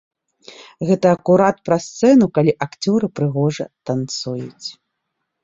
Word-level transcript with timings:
Гэта 0.91 1.05
акурат 1.17 1.57
пра 1.69 1.77
сцэну, 1.89 2.29
калі 2.39 2.51
акцёры 2.67 3.05
прыгожа 3.21 3.65
танцуюць. 3.93 4.67